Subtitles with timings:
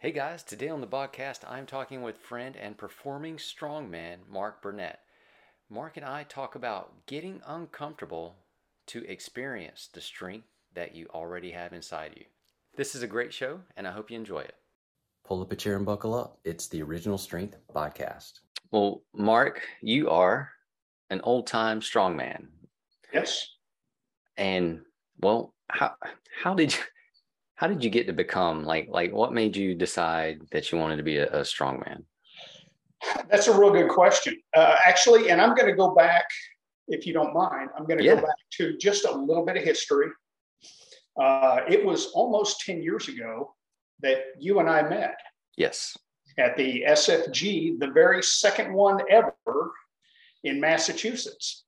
[0.00, 5.00] Hey guys, today on the podcast, I'm talking with friend and performing strongman Mark Burnett.
[5.68, 8.36] Mark and I talk about getting uncomfortable
[8.86, 12.24] to experience the strength that you already have inside you.
[12.78, 14.54] This is a great show, and I hope you enjoy it.
[15.22, 16.38] Pull up a chair and buckle up.
[16.44, 18.40] It's the Original Strength Podcast.
[18.70, 20.50] Well, Mark, you are
[21.10, 22.46] an old time strongman.
[23.12, 23.46] Yes.
[24.38, 24.80] And
[25.18, 25.92] well, how
[26.42, 26.80] how did you
[27.60, 30.96] how did you get to become like like what made you decide that you wanted
[30.96, 32.04] to be a, a strongman?
[33.30, 34.34] That's a real good question.
[34.56, 36.24] Uh, actually, and I'm going to go back,
[36.88, 38.14] if you don't mind, I'm going to Yeah.
[38.14, 40.08] go back to just a little bit of history.
[41.20, 43.54] Uh, it was almost 10 years ago
[44.00, 45.18] that you and I met
[45.58, 45.98] Yes.
[46.38, 49.72] at the SFG, the very second one ever
[50.44, 51.64] in Massachusetts,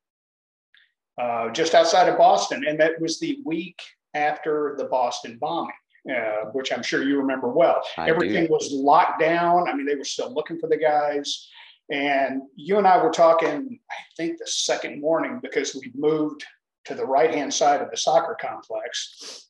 [1.20, 2.64] uh, just outside of Boston.
[2.66, 3.78] And that was the week
[4.14, 5.72] after the Boston bombing,
[6.10, 7.82] uh, which I'm sure you remember well.
[7.96, 8.14] I do.
[8.14, 9.68] Everything was locked down.
[9.68, 11.48] I mean, they were still looking for the guys.
[11.90, 16.44] And you and I were talking, I think the second morning, because we moved
[16.86, 19.48] to the right hand side of the soccer complex.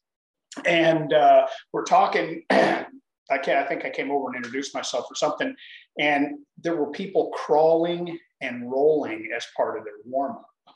[0.66, 2.44] And uh, we're talking.
[2.50, 5.54] I, can, I think I came over and introduced myself or something.
[5.98, 10.74] And there were people crawling and rolling as part of their warm up.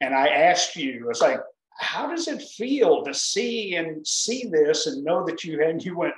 [0.00, 1.40] And I asked you, I was like,
[1.78, 5.96] how does it feel to see and see this and know that you and you
[5.96, 6.14] went,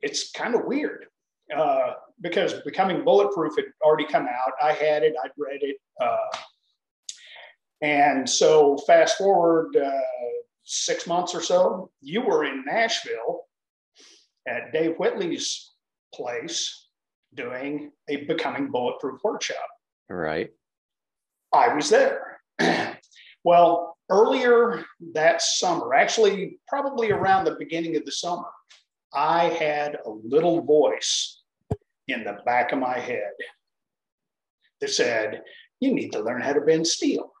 [0.00, 1.06] it's kind of weird
[1.56, 4.52] uh, because becoming bulletproof had already come out.
[4.62, 5.76] I had it, I'd read it.
[6.00, 6.38] Uh,
[7.82, 10.00] and so fast forward uh,
[10.64, 13.42] six months or so, you were in Nashville
[14.46, 15.72] at Dave Whitley's
[16.14, 16.88] place
[17.34, 19.68] doing a becoming bulletproof workshop.
[20.08, 20.50] Right.
[21.54, 22.40] I was there.
[23.44, 28.48] well, earlier that summer, actually, probably around the beginning of the summer,
[29.14, 31.42] I had a little voice
[32.08, 33.32] in the back of my head
[34.80, 35.42] that said,
[35.80, 37.32] You need to learn how to bend steel.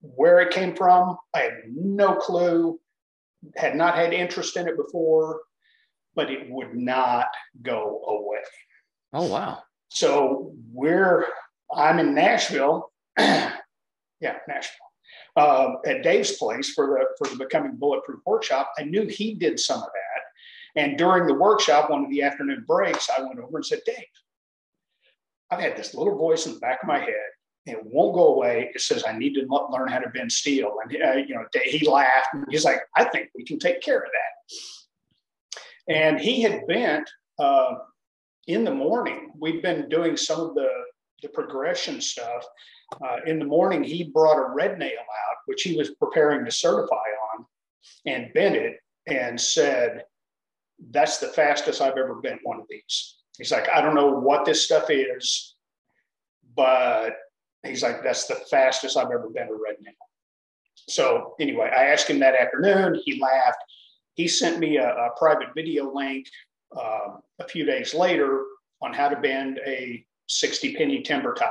[0.00, 2.78] Where it came from, I had no clue,
[3.56, 5.40] had not had interest in it before,
[6.14, 7.28] but it would not
[7.62, 8.42] go away.
[9.12, 9.62] Oh wow.
[9.88, 11.26] So we're
[11.72, 12.92] I'm in Nashville.
[13.18, 13.52] yeah,
[14.20, 14.85] Nashville.
[15.36, 18.72] Uh, at Dave's place for the for the Becoming Bulletproof workshop.
[18.78, 20.82] I knew he did some of that.
[20.82, 23.96] And during the workshop, one of the afternoon breaks, I went over and said, Dave,
[25.50, 27.30] I've had this little voice in the back of my head.
[27.64, 28.70] It won't go away.
[28.74, 30.76] It says I need to learn how to bend steel.
[30.82, 32.28] And uh, you know, he laughed.
[32.32, 37.10] And he's like, "I think we can take care of that." And he had bent
[37.38, 37.74] uh,
[38.46, 39.32] in the morning.
[39.36, 40.68] We've been doing some of the
[41.22, 42.44] the progression stuff.
[42.92, 46.50] Uh, in the morning, he brought a red nail out, which he was preparing to
[46.50, 46.94] certify
[47.34, 47.44] on,
[48.06, 50.04] and bent it and said,
[50.90, 53.16] That's the fastest I've ever bent one of these.
[53.38, 55.56] He's like, I don't know what this stuff is,
[56.54, 57.16] but
[57.64, 59.94] he's like, That's the fastest I've ever bent a red nail.
[60.88, 63.00] So, anyway, I asked him that afternoon.
[63.04, 63.58] He laughed.
[64.14, 66.28] He sent me a, a private video link
[66.76, 68.44] uh, a few days later
[68.80, 71.50] on how to bend a 60 penny timber tie.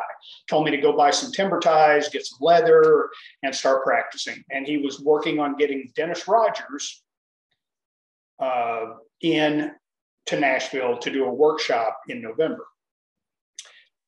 [0.49, 3.09] Told me to go buy some timber ties, get some leather,
[3.43, 4.43] and start practicing.
[4.51, 7.03] And he was working on getting Dennis Rogers
[8.39, 8.85] uh,
[9.21, 9.71] in
[10.27, 12.65] to Nashville to do a workshop in November.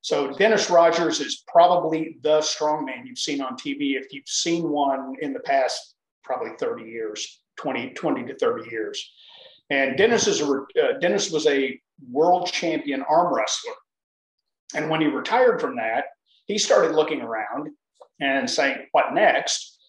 [0.02, 4.00] So Dennis Rogers is probably the strongman you've seen on TV.
[4.00, 9.12] If you've seen one in the past, probably 30 years, 20, 20 to 30 years.
[9.70, 11.80] And Dennis is a, uh, Dennis was a
[12.10, 13.74] world champion arm wrestler.
[14.76, 16.06] And when he retired from that,
[16.46, 17.70] he started looking around
[18.20, 19.80] and saying, "What next?"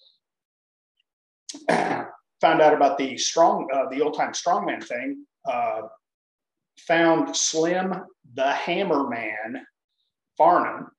[1.68, 5.26] Found out about the strong, uh, the old time strongman thing.
[5.44, 5.82] Uh,
[6.86, 7.94] found Slim
[8.34, 9.66] the Hammer Man
[10.36, 10.90] Farnham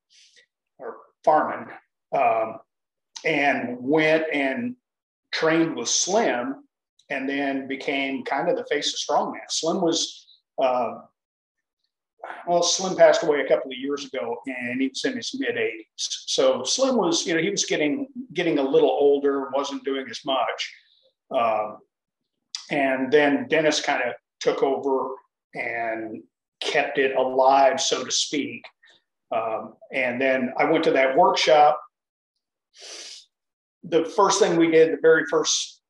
[0.78, 1.69] or Farman,
[2.11, 2.57] um,
[3.23, 4.75] and went and
[5.31, 6.63] trained with Slim,
[7.09, 9.50] and then became kind of the face of strongman.
[9.50, 10.25] Slim was.
[10.61, 11.01] Uh,
[12.48, 15.56] well, Slim passed away a couple of years ago, and he was in his mid
[15.56, 15.84] 80s.
[15.96, 20.20] So Slim was, you know, he was getting getting a little older, wasn't doing as
[20.26, 20.76] much.
[21.32, 21.78] Um,
[22.72, 25.16] and then Dennis kind of took over
[25.56, 26.24] and
[26.62, 28.64] kept it alive, so to speak.
[29.32, 31.80] Um, and then I went to that workshop.
[33.84, 35.82] The first thing we did, the very first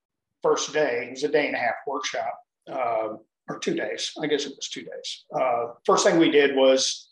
[0.41, 2.39] first day, it was a day and a half workshop.
[2.71, 3.07] Uh,
[3.49, 4.11] or two days.
[4.21, 5.25] I guess it was two days.
[5.35, 7.09] Uh, first thing we did was,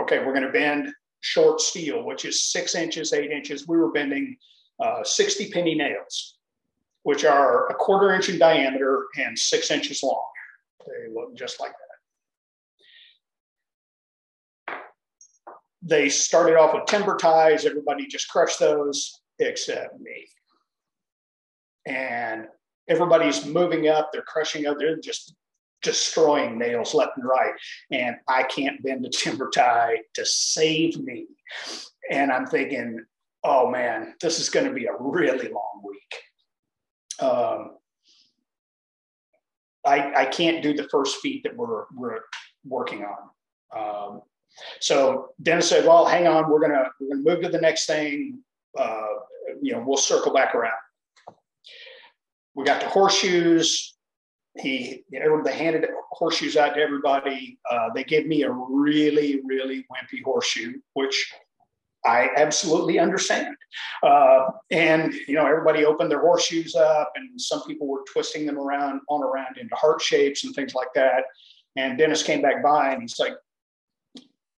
[0.00, 3.68] okay, we're going to bend short steel, which is six inches, eight inches.
[3.68, 4.36] We were bending
[4.82, 6.38] uh, 60 penny nails,
[7.02, 10.24] which are a quarter inch in diameter and six inches long.
[10.86, 11.76] They look just like that.
[15.82, 17.66] They started off with timber ties.
[17.66, 20.26] Everybody just crushed those except me.
[21.86, 22.46] And
[22.88, 24.10] everybody's moving up.
[24.12, 24.78] They're crushing up.
[24.78, 25.34] They're just
[25.82, 27.52] destroying nails left and right.
[27.90, 31.26] And I can't bend a timber tie to save me.
[32.10, 33.04] And I'm thinking,
[33.44, 37.28] oh man, this is going to be a really long week.
[37.28, 37.76] Um,
[39.84, 42.20] I, I can't do the first feat that we're, we're
[42.66, 43.30] working on.
[43.76, 44.22] Um,
[44.80, 48.40] so Dennis said, well, hang on, we're gonna, we're gonna move to the next thing.
[48.78, 49.06] Uh,
[49.62, 50.72] you know, we'll circle back around.
[52.54, 53.96] We got the horseshoes.
[54.58, 57.58] He, they handed horseshoes out to everybody.
[57.70, 61.32] Uh, they gave me a really, really wimpy horseshoe, which
[62.04, 63.54] I absolutely understand.
[64.02, 68.58] Uh, and you know, everybody opened their horseshoes up, and some people were twisting them
[68.58, 71.24] around on around into heart shapes and things like that.
[71.76, 73.34] And Dennis came back by, and he's like,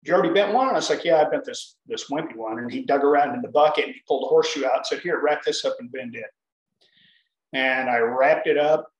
[0.02, 2.70] "You already bent one?" I was like, "Yeah, I bent this this wimpy one." And
[2.70, 5.20] he dug around in the bucket, and he pulled a horseshoe out and said, "Here,
[5.20, 6.30] wrap this up and bend it."
[7.52, 8.90] And I wrapped it up,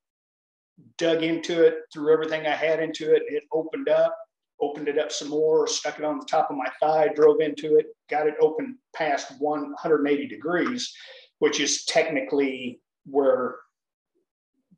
[0.99, 3.23] dug into it, threw everything I had into it.
[3.27, 4.17] It opened up,
[4.61, 7.77] opened it up some more, stuck it on the top of my thigh, drove into
[7.77, 10.95] it, got it open past 180 degrees,
[11.39, 13.57] which is technically where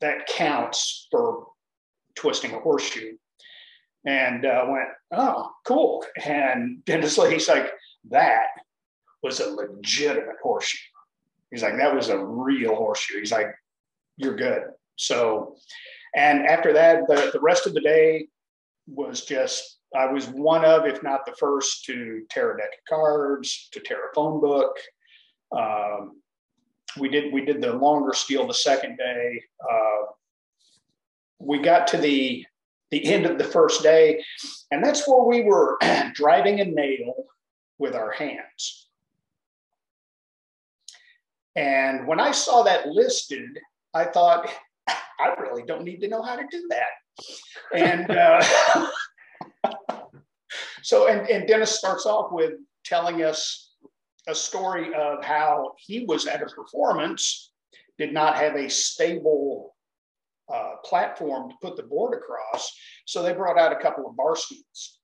[0.01, 1.47] that counts for
[2.15, 3.17] twisting a horseshoe.
[4.07, 6.05] And uh, went, oh, cool.
[6.27, 7.71] And Dennis Lee's like,
[8.11, 8.49] that
[9.23, 10.79] was a legitimate horseshoe.
[11.51, 13.19] He's like, that was a real horseshoe.
[13.19, 13.47] He's like,
[14.17, 14.65] you're good.
[14.97, 15.57] So,
[16.15, 18.29] and after that, the, the rest of the day,
[18.87, 22.97] was just I was one of, if not the first, to tear a deck of
[22.97, 24.77] cards, to tear a phone book.
[25.57, 26.21] Um,
[26.99, 29.43] we did we did the longer steel the second day.
[29.63, 30.07] Uh,
[31.39, 32.45] we got to the
[32.91, 34.23] the end of the first day,
[34.71, 35.79] and that's where we were
[36.15, 37.25] driving a nail
[37.79, 38.89] with our hands.
[41.57, 43.59] And when I saw that listed,
[43.93, 44.51] I thought,
[45.21, 46.89] I really don't need to know how to do that
[47.75, 48.43] and uh,
[50.83, 52.53] so, and, and Dennis starts off with
[52.85, 53.73] telling us
[54.27, 57.53] a story of how he was at a performance,
[57.99, 59.75] did not have a stable
[60.53, 62.71] uh, platform to put the board across.
[63.07, 64.99] So they brought out a couple of bar stools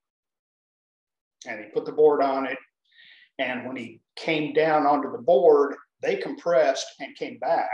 [1.47, 2.59] and he put the board on it.
[3.39, 7.71] And when he came down onto the board, they compressed and came back.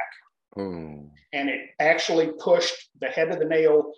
[0.56, 1.10] Mm.
[1.32, 3.92] And it actually pushed the head of the nail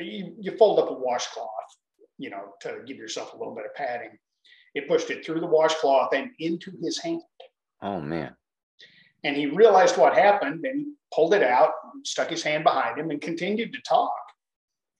[0.00, 1.48] you, you fold up a washcloth,
[2.18, 4.18] you know, to give yourself a little bit of padding.
[4.74, 7.22] It pushed it through the washcloth and into his hand.
[7.82, 8.34] Oh man.
[9.24, 11.70] And he realized what happened and he pulled it out,
[12.04, 14.14] stuck his hand behind him, and continued to talk.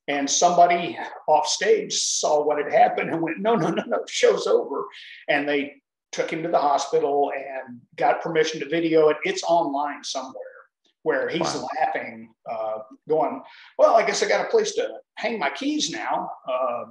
[0.09, 4.47] And somebody off stage saw what had happened and went, No, no, no, no, show's
[4.47, 4.87] over.
[5.29, 5.75] And they
[6.11, 9.17] took him to the hospital and got permission to video it.
[9.25, 10.52] It's online somewhere
[11.03, 11.69] where he's wow.
[11.79, 12.79] laughing, uh,
[13.09, 13.43] going,
[13.79, 16.31] Well, I guess I got a place to hang my keys now.
[16.49, 16.85] Uh,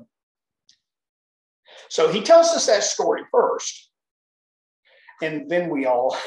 [1.89, 3.89] so he tells us that story first.
[5.21, 6.17] And then we all,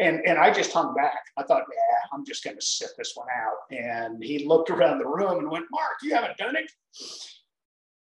[0.00, 1.18] and, and I just hung back.
[1.36, 3.76] I thought, yeah, I'm just going to sit this one out.
[3.76, 6.70] And he looked around the room and went, Mark, you haven't done it.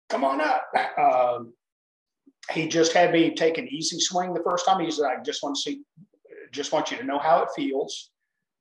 [0.10, 0.66] Come on up.
[0.98, 1.54] Um,
[2.52, 4.84] he just had me take an easy swing the first time.
[4.84, 5.82] He said, I just want to see,
[6.52, 8.10] just want you to know how it feels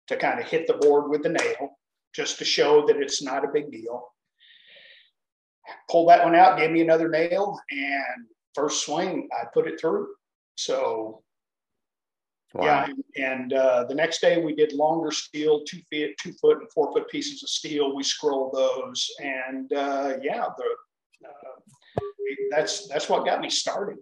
[0.09, 1.79] to kind of hit the board with the nail
[2.15, 4.07] just to show that it's not a big deal.
[5.91, 10.09] Pull that one out, gave me another nail, and first swing, I put it through.
[10.57, 11.23] So,
[12.55, 12.65] wow.
[12.65, 12.89] yeah.
[13.23, 16.91] And uh, the next day, we did longer steel, two feet, two foot, and four
[16.93, 17.95] foot pieces of steel.
[17.95, 22.01] We scrolled those, and uh, yeah, the uh,
[22.51, 23.99] that's that's what got me started.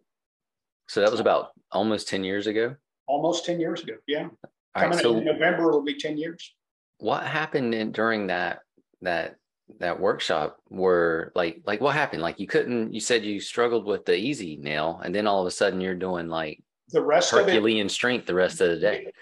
[0.88, 2.76] So that was about almost ten years ago.
[3.08, 4.28] Almost ten years ago, yeah.
[4.76, 6.54] Coming right, so in November, it'll be 10 years.
[6.98, 8.60] What happened in, during that
[9.02, 9.36] that
[9.80, 12.22] that workshop where like like what happened?
[12.22, 15.46] Like you couldn't you said you struggled with the easy nail and then all of
[15.46, 18.78] a sudden you're doing like the rest Herculean of it, strength the rest of the
[18.78, 19.12] day.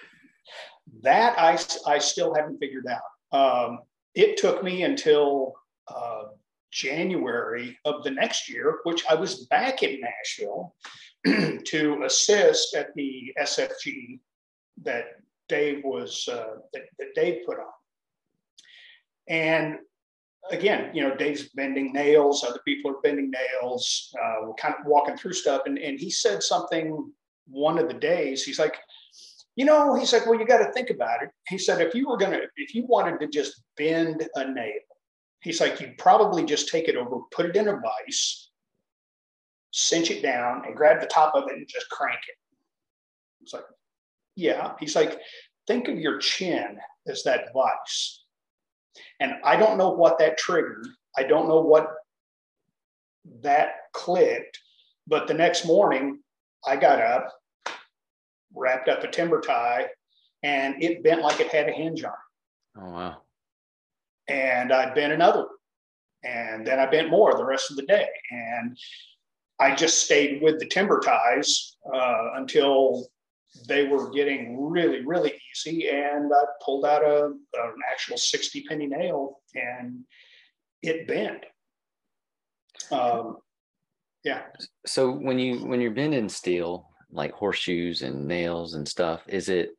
[1.02, 1.58] That I
[1.90, 3.36] I still haven't figured out.
[3.36, 3.78] Um,
[4.14, 5.54] it took me until
[5.88, 6.24] uh,
[6.70, 10.74] January of the next year, which I was back in Nashville
[11.24, 14.20] to assist at the SFG
[14.82, 15.04] that
[15.48, 17.72] Dave was uh, that, that Dave put on.
[19.28, 19.78] And
[20.50, 24.86] again, you know, Dave's bending nails, other people are bending nails, uh, we're kind of
[24.86, 25.62] walking through stuff.
[25.66, 27.10] And, and he said something
[27.46, 28.76] one of the days, he's like,
[29.56, 31.30] you know, he's like, well, you got to think about it.
[31.48, 34.72] He said, if you were to, if you wanted to just bend a nail,
[35.44, 38.48] He's like, you probably just take it over, put it in a vise,
[39.72, 42.36] cinch it down, and grab the top of it and just crank it.
[43.42, 43.64] It's like,
[44.36, 44.72] yeah.
[44.80, 45.18] He's like,
[45.66, 48.22] think of your chin as that vice.
[49.20, 50.86] And I don't know what that triggered.
[51.16, 51.88] I don't know what
[53.42, 54.58] that clicked.
[55.06, 56.20] But the next morning,
[56.66, 57.32] I got up,
[58.54, 59.86] wrapped up a timber tie,
[60.42, 62.80] and it bent like it had a hinge on it.
[62.80, 63.16] Oh, wow.
[64.28, 65.48] And I bent another one.
[66.24, 68.08] And then I bent more the rest of the day.
[68.30, 68.78] And
[69.60, 73.06] I just stayed with the timber ties uh, until
[73.68, 75.88] they were getting really, really easy.
[75.88, 80.04] And I pulled out a, an actual 60 penny nail and
[80.82, 81.44] it bent.
[82.90, 83.38] Um,
[84.24, 84.42] yeah.
[84.86, 89.70] So when you when you're bending steel, like horseshoes and nails and stuff, is it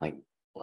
[0.00, 0.14] like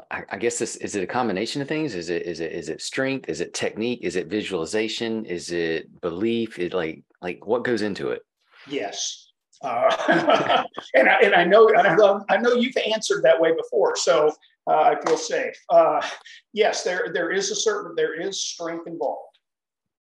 [0.09, 1.95] I, I guess this is it a combination of things?
[1.95, 3.27] Is it is it is it strength?
[3.27, 3.99] Is it technique?
[4.03, 5.25] Is it visualization?
[5.25, 6.59] Is it belief?
[6.59, 8.21] It like like what goes into it?
[8.67, 9.32] Yes.
[9.63, 13.95] Uh, and, I, and I know and I, I know you've answered that way before,
[13.95, 14.29] so
[14.67, 15.55] uh, I feel safe.
[15.69, 16.05] Uh,
[16.51, 19.37] yes, there there is a certain there is strength involved.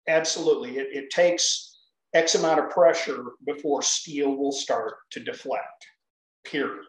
[0.09, 1.79] Absolutely, it, it takes
[2.15, 5.87] X amount of pressure before steel will start to deflect.
[6.45, 6.85] Period.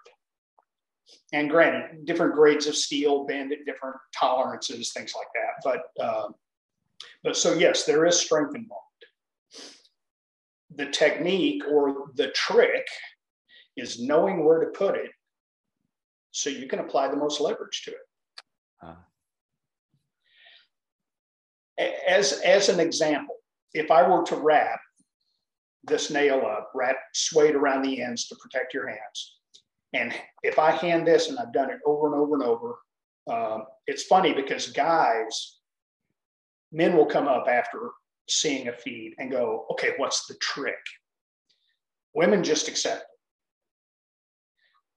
[1.34, 5.63] And granted, different grades of steel bend at different tolerances, things like that.
[5.98, 6.29] But uh,
[7.24, 8.86] but so yes, there is strength involved
[10.75, 12.86] the technique or the trick
[13.77, 15.12] is knowing where to put it
[16.32, 17.98] so you can apply the most leverage to it.
[18.84, 18.96] Uh.
[22.08, 23.36] As, as an example,
[23.74, 24.79] if I were to wrap
[25.84, 29.38] this nail up, wrap suede around the ends to protect your hands,
[29.94, 30.13] and
[30.44, 32.75] if I hand this and I've done it over and over and over,
[33.29, 35.60] um, it's funny because guys,
[36.72, 37.91] men will come up after
[38.27, 40.75] seeing a feed and go, okay, what's the trick?
[42.13, 43.08] Women just accept it.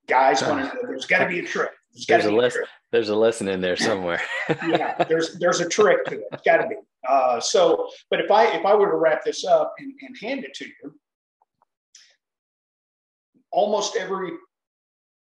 [0.09, 1.71] Guys want to know there's got to be a trick.
[1.93, 2.63] There's, there's a lesson.
[2.93, 4.23] There's a lesson in there somewhere.
[4.49, 6.25] yeah, there's there's a trick to it.
[6.33, 6.77] It's got to be.
[7.07, 10.45] Uh, so, but if I if I were to wrap this up and, and hand
[10.45, 10.95] it to you,
[13.51, 14.33] almost every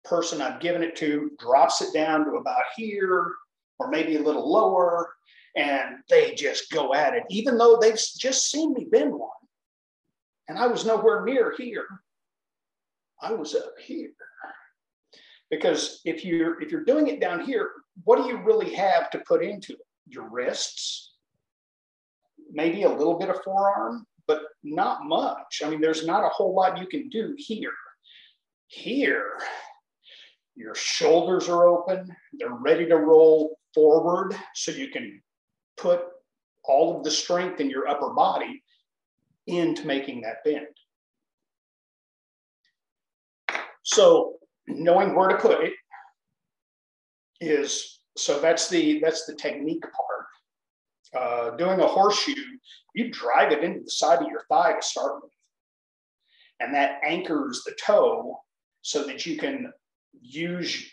[0.04, 3.34] person I've given it to drops it down to about here
[3.80, 5.14] or maybe a little lower
[5.56, 9.30] and they just go at it, even though they've just seen me bend one.
[10.48, 11.88] And I was nowhere near here.
[13.22, 14.12] I was up here.
[15.50, 17.72] Because if you're if you're doing it down here,
[18.06, 19.86] what do you really have to put into it?
[20.08, 21.14] Your wrists,
[22.52, 25.62] maybe a little bit of forearm, but not much.
[25.64, 27.74] I mean, there's not a whole lot you can do here.
[28.68, 29.38] Here,
[30.56, 35.22] your shoulders are open, they're ready to roll forward so you can
[35.82, 36.02] put
[36.64, 38.64] all of the strength in your upper body
[39.48, 40.68] into making that bend.
[43.84, 44.36] So
[44.68, 45.74] knowing where to put it
[47.40, 50.28] is so that's the that's the technique part.
[51.14, 52.36] Uh, doing a horseshoe,
[52.96, 55.32] you drive it into the side of your thigh to start with,
[56.60, 58.38] and that anchors the toe
[58.82, 59.74] so that you can
[60.22, 60.90] use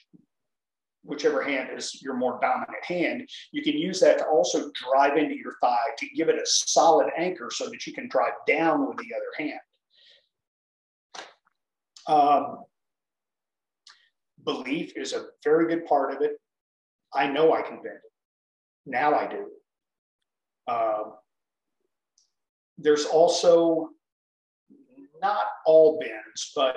[1.09, 5.35] whichever hand is your more dominant hand, you can use that to also drive into
[5.35, 8.99] your thigh to give it a solid anchor so that you can drive down with
[8.99, 9.61] the other hand.
[12.07, 12.59] Um,
[14.45, 16.33] belief is a very good part of it.
[17.15, 18.13] I know I can bend it.
[18.85, 19.47] Now I do.
[20.71, 21.15] Um,
[22.77, 23.89] there's also
[25.23, 26.77] not all bends, but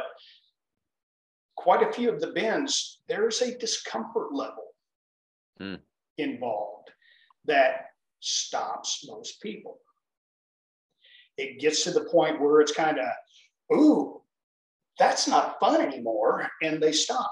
[1.62, 4.74] quite a few of the bends, there's a discomfort level
[5.60, 5.80] mm.
[6.18, 6.90] involved
[7.46, 7.86] that
[8.20, 9.80] stops most people.
[11.38, 14.22] It gets to the point where it's kind of, ooh,
[15.00, 17.32] that's not fun anymore, and they stop.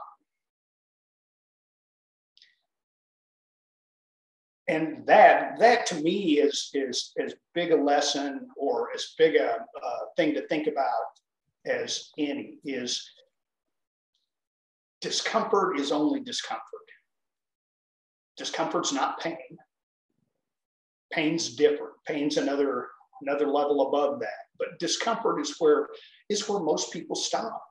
[4.67, 9.65] And that, that to me is, is as big a lesson or as big a,
[9.83, 10.85] a thing to think about
[11.65, 13.09] as any is
[15.01, 16.63] discomfort is only discomfort.
[18.37, 19.37] Discomfort's not pain.
[21.11, 21.93] Pain's different.
[22.07, 22.87] Pain's another
[23.21, 24.47] another level above that.
[24.57, 25.89] But discomfort is where
[26.29, 27.61] is where most people stop.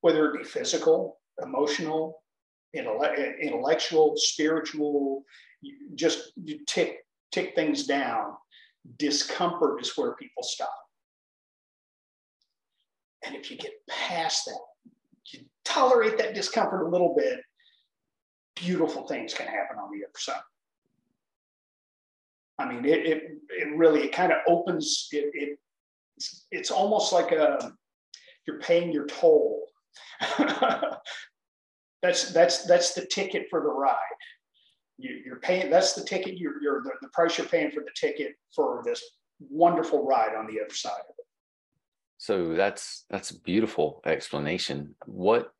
[0.00, 2.22] Whether it be physical, emotional,
[2.74, 5.24] intellectual, spiritual,
[5.94, 6.98] just you tick
[7.32, 8.34] tick things down.
[8.98, 10.72] Discomfort is where people stop.
[13.24, 14.60] And if you get past that,
[15.68, 17.40] tolerate that discomfort a little bit,
[18.56, 20.40] beautiful things can happen on the other side.
[22.58, 25.58] I mean, it it, it really it kind of opens it, it
[26.16, 27.72] it's, it's almost like a
[28.46, 29.66] you're paying your toll.
[32.02, 33.96] that's that's that's the ticket for the ride.
[34.98, 35.70] You, are paying.
[35.70, 36.38] That's the ticket.
[36.38, 39.00] You're, you're the, the price you're paying for the ticket for this
[39.38, 41.24] wonderful ride on the other side of it.
[42.16, 44.96] So that's that's a beautiful explanation.
[45.06, 45.52] What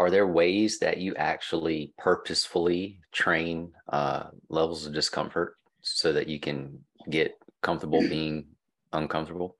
[0.00, 6.40] are there ways that you actually purposefully train uh, levels of discomfort so that you
[6.40, 6.78] can
[7.10, 8.46] get comfortable being
[8.94, 9.58] uncomfortable?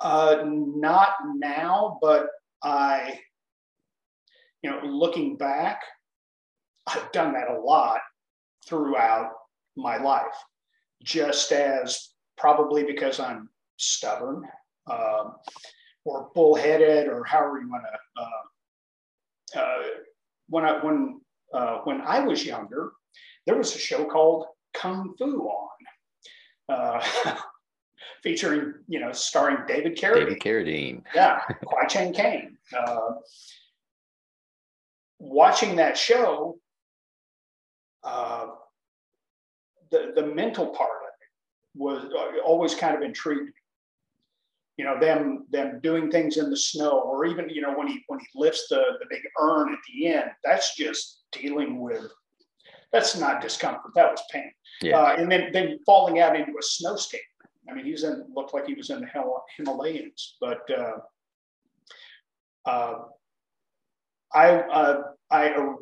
[0.00, 2.26] Uh, not now, but
[2.60, 3.20] I,
[4.62, 5.80] you know, looking back,
[6.88, 8.00] I've done that a lot
[8.66, 9.30] throughout
[9.76, 10.34] my life,
[11.04, 14.42] just as probably because I'm stubborn
[14.90, 15.36] um,
[16.04, 18.20] or bullheaded or however you want to.
[18.20, 18.47] Uh,
[19.56, 19.82] uh,
[20.48, 21.20] when I when
[21.52, 22.92] uh, when I was younger,
[23.46, 25.68] there was a show called Kung Fu on,
[26.68, 27.04] uh,
[28.22, 30.14] featuring you know starring David Carradine.
[30.14, 31.02] David Carradine.
[31.14, 32.56] yeah, Kwai Chang Caine.
[32.76, 33.10] Uh,
[35.18, 36.58] watching that show,
[38.04, 38.46] uh,
[39.90, 42.12] the the mental part of it was
[42.44, 43.52] always kind of intrigued
[44.78, 48.02] you know them them doing things in the snow or even you know when he
[48.06, 52.06] when he lifts the the big urn at the end that's just dealing with
[52.92, 54.50] that's not discomfort that was pain.
[54.80, 54.98] Yeah.
[54.98, 57.18] Uh, and then then falling out into a snowscape.
[57.68, 59.08] I mean he's in looked like he was in the
[59.56, 60.98] himalayas but uh,
[62.64, 62.94] uh,
[64.32, 65.74] i uh, i uh,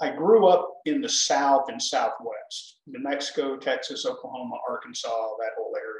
[0.00, 5.74] I grew up in the South and Southwest, New Mexico, Texas, Oklahoma, Arkansas, that whole
[5.74, 5.97] area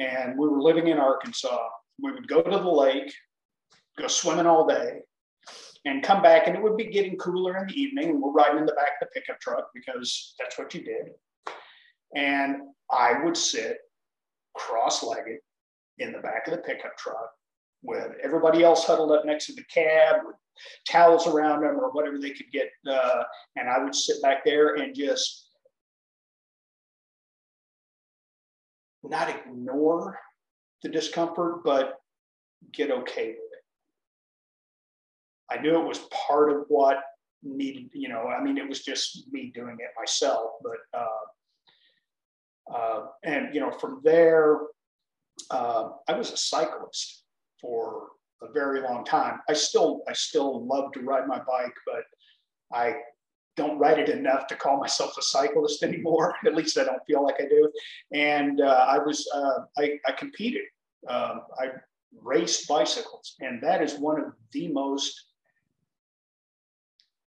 [0.00, 1.68] and we were living in Arkansas.
[2.02, 3.12] We would go to the lake,
[3.98, 5.00] go swimming all day,
[5.84, 8.10] and come back, and it would be getting cooler in the evening.
[8.10, 11.10] And we're riding in the back of the pickup truck because that's what you did.
[12.16, 13.78] And I would sit
[14.56, 15.38] cross legged
[15.98, 17.30] in the back of the pickup truck
[17.82, 20.36] with everybody else huddled up next to the cab with
[20.88, 22.70] towels around them or whatever they could get.
[22.88, 23.22] Uh,
[23.56, 25.49] and I would sit back there and just
[29.02, 30.18] not ignore
[30.82, 31.94] the discomfort, but
[32.72, 33.64] get okay with it.
[35.50, 36.98] I knew it was part of what
[37.42, 43.06] needed, you know, I mean, it was just me doing it myself, but, uh, uh,
[43.24, 44.58] and, you know, from there,
[45.50, 47.24] uh, I was a cyclist
[47.60, 48.08] for
[48.42, 49.40] a very long time.
[49.48, 52.04] I still, I still love to ride my bike, but
[52.72, 52.94] I
[53.56, 56.34] don't ride it enough to call myself a cyclist anymore.
[56.46, 57.70] At least I don't feel like I do.
[58.12, 60.62] And uh, I was, uh, I, I, competed.
[61.08, 61.68] Um, I
[62.22, 65.24] raced bicycles, and that is one of the most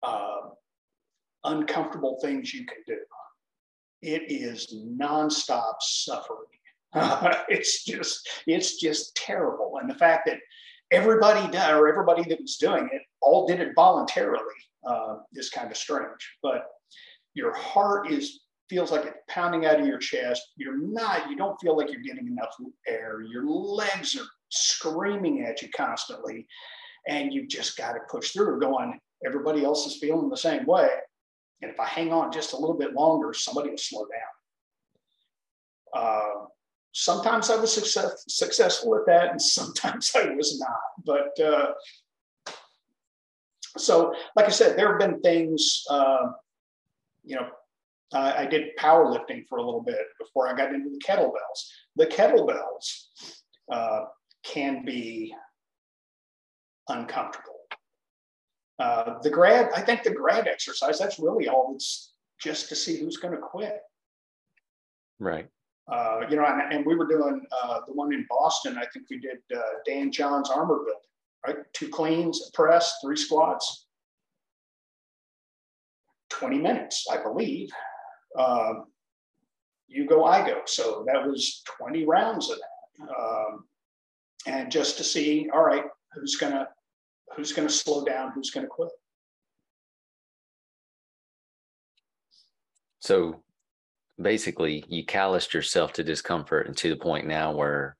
[0.04, 0.50] uh,
[1.44, 2.98] uncomfortable things you can do.
[4.02, 6.46] It is nonstop suffering.
[7.50, 9.80] it's just, it's just terrible.
[9.82, 10.40] And the fact that
[10.92, 14.44] everybody or everybody that was doing it all did it voluntarily
[14.88, 16.38] uh, is kind of strange.
[16.42, 16.66] But
[17.34, 20.42] your heart is feels like it's pounding out of your chest.
[20.58, 22.54] You're not, you don't feel like you're getting enough
[22.88, 23.22] air.
[23.22, 26.48] Your legs are screaming at you constantly.
[27.08, 30.90] And you've just got to push through, going, everybody else is feeling the same way.
[31.62, 36.04] And if I hang on just a little bit longer, somebody will slow down.
[36.04, 36.46] Uh,
[36.92, 41.06] sometimes I was success, successful at that, and sometimes I was not.
[41.06, 41.72] But uh,
[43.78, 46.32] so, like I said, there have been things, uh,
[47.24, 47.48] you know,
[48.14, 51.70] I did powerlifting for a little bit before I got into the kettlebells.
[51.98, 53.08] The kettlebells
[53.72, 54.06] uh,
[54.44, 55.36] can be
[56.88, 57.56] uncomfortable.
[58.80, 62.98] Uh, the grad, I think the grad exercise, that's really all it's just to see
[62.98, 63.82] who's going to quit.
[65.20, 65.48] Right.
[65.92, 68.78] Uh, you know, and, and, we were doing uh, the one in Boston.
[68.78, 71.02] I think we did uh, Dan John's armor building
[71.46, 71.58] right?
[71.74, 73.88] Two cleans, press, three squats,
[76.30, 77.70] 20 minutes, I believe.
[78.38, 78.86] Um,
[79.88, 80.62] you go, I go.
[80.66, 83.10] So that was 20 rounds of that.
[83.10, 83.64] Um,
[84.46, 86.68] and just to see, all right, who's gonna
[87.36, 88.90] who's gonna slow down, who's gonna quit.
[93.00, 93.44] So
[94.22, 97.96] basically you calloused yourself to discomfort and to the point now where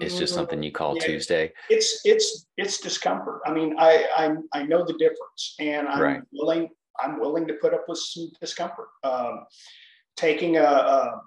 [0.00, 1.52] it's just something you call yeah, Tuesday.
[1.70, 3.40] It's it's it's discomfort.
[3.46, 6.20] I mean, I I I know the difference, and I'm right.
[6.32, 6.68] willing
[7.00, 8.88] I'm willing to put up with some discomfort.
[9.04, 9.44] Um,
[10.16, 11.20] taking a, a,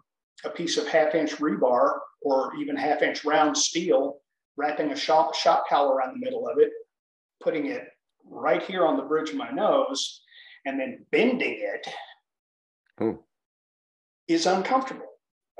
[0.46, 4.18] a piece of half inch rebar or even half inch round steel,
[4.58, 6.72] wrapping a shock shock collar around the middle of it,
[7.42, 7.88] putting it
[8.30, 10.22] right here on the bridge of my nose,
[10.66, 11.88] and then bending it.
[13.02, 13.24] Ooh.
[14.28, 15.08] is uncomfortable.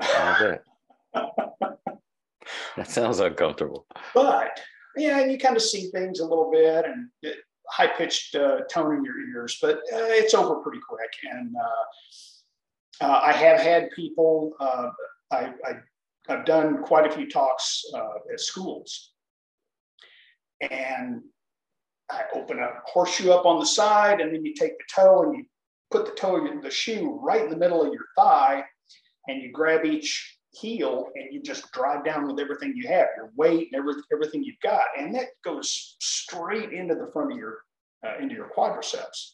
[2.76, 3.86] That sounds uncomfortable.
[4.14, 4.58] But
[4.96, 7.34] yeah, and you kind of see things a little bit and
[7.68, 11.12] high pitched uh, tone in your ears, but uh, it's over pretty quick.
[11.30, 14.88] And uh, uh I have had people, uh,
[15.30, 15.52] I,
[16.28, 19.12] have done quite a few talks uh, at schools.
[20.60, 21.22] And
[22.10, 25.36] I open a horseshoe up on the side, and then you take the toe and
[25.36, 25.44] you
[25.90, 28.62] put the toe, the shoe right in the middle of your thigh,
[29.28, 33.30] and you grab each heel and you just drive down with everything you have, your
[33.36, 37.58] weight and every, everything you've got, and that goes straight into the front of your
[38.06, 39.32] uh, into your quadriceps.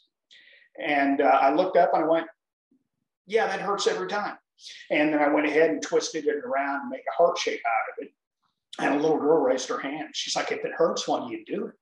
[0.84, 2.26] And uh, I looked up and I went,
[3.26, 4.36] "Yeah, that hurts every time."
[4.90, 7.92] And then I went ahead and twisted it around and made a heart shape out
[7.92, 8.12] of it.
[8.80, 10.10] And a little girl raised her hand.
[10.14, 11.74] She's like, "If it hurts, why do you do it?"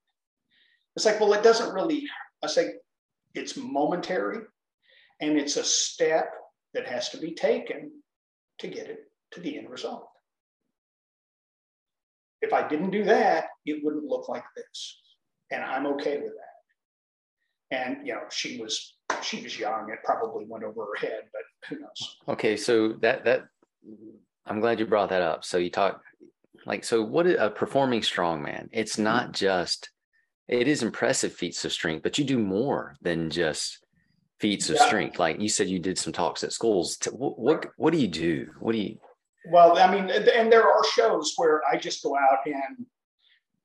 [0.94, 2.09] It's like, well, it doesn't really.
[2.42, 2.75] I say,
[3.35, 4.40] it's momentary,
[5.20, 6.33] and it's a step
[6.72, 7.90] that has to be taken
[8.59, 9.01] to get it
[9.33, 10.09] to the end result.
[12.43, 15.01] If I didn't do that, it wouldn't look like this.
[15.51, 17.77] And I'm okay with that.
[17.77, 21.69] And you know, she was she was young, it probably went over her head, but
[21.69, 22.17] who knows?
[22.29, 23.47] Okay, so that that
[24.47, 25.45] I'm glad you brought that up.
[25.45, 26.01] So you talk
[26.65, 28.69] like so what a performing strongman.
[28.73, 29.33] It's not mm-hmm.
[29.33, 29.91] just
[30.49, 33.85] it is impressive feats of strength, but you do more than just
[34.39, 34.87] feats of yeah.
[34.87, 35.19] strength.
[35.19, 36.99] Like you said, you did some talks at schools.
[37.11, 38.49] What, what what do you do?
[38.61, 38.99] What do you
[39.51, 42.87] well, I mean, and there are shows where I just go out and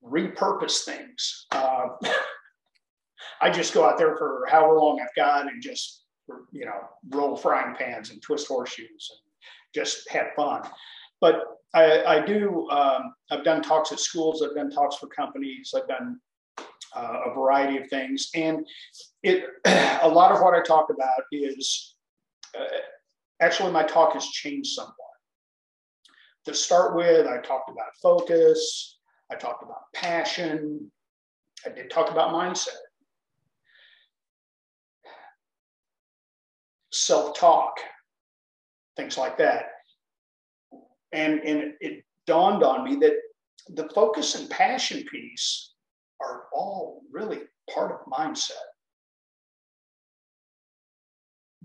[0.03, 1.45] repurpose things.
[1.51, 1.87] Uh,
[3.41, 6.03] I just go out there for however long I've got and just,
[6.51, 9.33] you know, roll frying pans and twist horseshoes and
[9.73, 10.63] just have fun.
[11.19, 15.73] But I, I do, um, I've done talks at schools, I've done talks for companies,
[15.75, 16.19] I've done
[16.95, 18.29] uh, a variety of things.
[18.35, 18.67] And
[19.23, 21.95] it, a lot of what I talk about is
[22.57, 22.65] uh,
[23.39, 24.95] actually my talk has changed somewhat
[26.45, 28.97] to start with, I talked about focus,
[29.31, 30.91] I talked about passion,
[31.65, 32.69] I did talk about mindset,
[36.91, 37.77] self talk,
[38.97, 39.65] things like that.
[41.11, 43.13] And, and it dawned on me that
[43.69, 45.73] the focus and passion piece
[46.21, 47.41] are all really
[47.73, 48.51] part of mindset.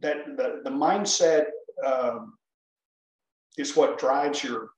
[0.00, 1.46] That the, the mindset
[1.86, 2.34] um,
[3.56, 4.70] is what drives your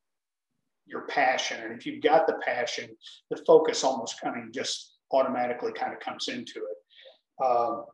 [0.86, 1.62] your passion.
[1.62, 2.88] And if you've got the passion,
[3.30, 7.44] the focus almost kind of just automatically kind of comes into it.
[7.44, 7.84] Um,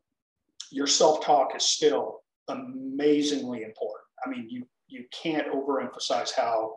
[0.71, 4.07] your self-talk is still amazingly important.
[4.25, 6.75] I mean, you you can't overemphasize how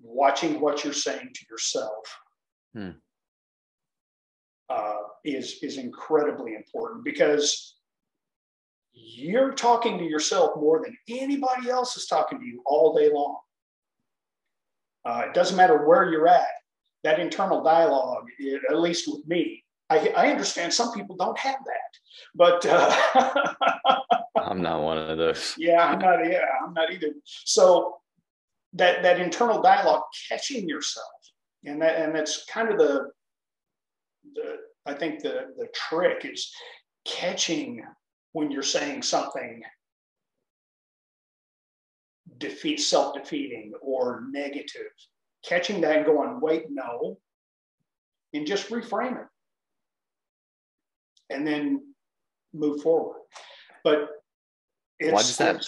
[0.00, 2.18] watching what you're saying to yourself
[2.74, 2.90] hmm.
[4.68, 7.77] uh, is is incredibly important because
[8.92, 13.38] you're talking to yourself more than anybody else is talking to you all day long.
[15.04, 16.46] Uh, it doesn't matter where you're at.
[17.04, 21.60] That internal dialogue, it, at least with me, I, I, understand some people don't have
[21.64, 21.92] that,
[22.34, 24.00] but uh,
[24.36, 25.54] I'm not one of those.
[25.56, 26.28] Yeah, I'm not.
[26.28, 27.12] Yeah, I'm not either.
[27.24, 27.96] So
[28.74, 31.06] that that internal dialogue, catching yourself,
[31.64, 33.10] and that and that's kind of the
[34.34, 36.52] the I think the the trick is
[37.06, 37.82] catching
[38.32, 39.62] when you're saying something
[42.38, 44.92] defeat self-defeating or negative
[45.44, 47.18] catching that and going wait no
[48.34, 49.26] and just reframe it.
[51.30, 51.94] And then
[52.54, 53.20] move forward.
[53.84, 54.08] But
[55.00, 55.66] why does that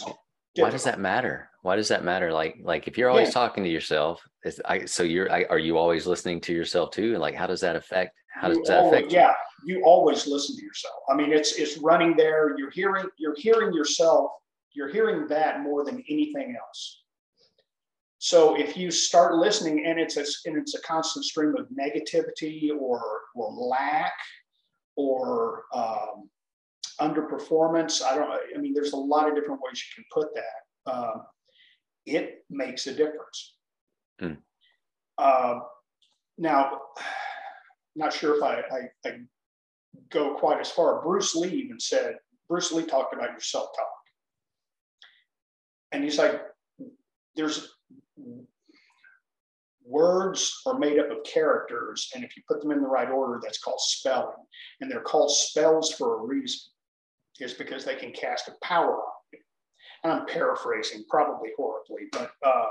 [0.56, 1.50] why does that matter?
[1.62, 2.32] Why does that matter?
[2.32, 3.34] Like like if you're always yeah.
[3.34, 7.12] talking to yourself is I, so you're I, are you always listening to yourself too?
[7.12, 9.18] And like how does that affect how does you that always, affect you?
[9.18, 11.02] yeah you always listen to yourself.
[11.10, 12.56] I mean it's it's running there.
[12.58, 14.32] You're hearing you're hearing yourself.
[14.72, 17.02] You're hearing that more than anything else.
[18.18, 22.70] So if you start listening and it's a and it's a constant stream of negativity
[22.78, 23.02] or
[23.34, 24.12] or lack
[24.96, 26.28] or um,
[27.00, 30.92] underperformance i don't i mean there's a lot of different ways you can put that.
[30.92, 31.22] Um,
[32.04, 33.54] it makes a difference.
[34.20, 34.36] Mm.
[35.16, 35.60] uh,
[36.36, 36.80] now
[37.96, 39.12] not sure if I, I, I
[40.10, 41.02] go quite as far.
[41.02, 42.16] Bruce Lee even said,
[42.48, 43.86] Bruce Lee talked about your self talk.
[45.92, 46.40] And he's like,
[47.36, 47.74] there's
[49.84, 52.10] words are made up of characters.
[52.14, 54.36] And if you put them in the right order, that's called spelling.
[54.80, 56.60] And they're called spells for a reason,
[57.40, 59.38] is because they can cast a power on you.
[60.04, 62.66] And I'm paraphrasing probably horribly, but uh,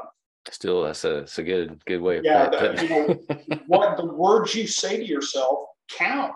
[0.52, 4.06] still that's a, that's a good good way of yeah the, you know what the
[4.06, 5.60] words you say to yourself
[5.92, 6.34] count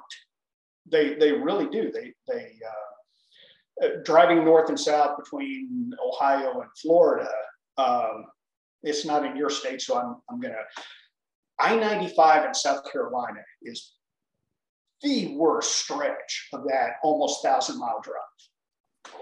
[0.89, 2.52] they they really do they they
[3.82, 7.30] uh, driving north and south between Ohio and Florida.
[7.78, 8.26] Um,
[8.84, 10.84] it's not in your state, so I'm, I'm going to.
[11.60, 13.93] I 95 in South Carolina is
[15.02, 19.15] the worst stretch of that almost thousand mile drive.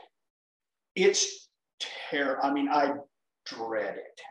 [0.96, 1.50] It's
[2.10, 2.42] terrible.
[2.44, 2.94] I mean, I
[3.46, 4.22] dread it.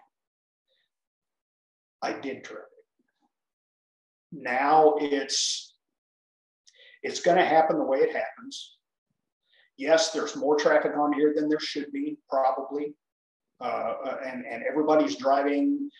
[2.02, 2.84] I did dread it.
[4.32, 5.74] Now it's
[7.02, 8.76] it's going to happen the way it happens.
[9.76, 12.94] Yes, there's more traffic on here than there should be, probably,
[13.60, 15.90] uh, uh and and everybody's driving.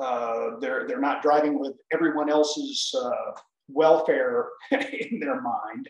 [0.00, 3.32] Uh, they're they're not driving with everyone else's uh,
[3.68, 5.88] welfare in their mind.